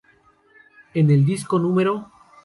[0.95, 2.11] En el disco No.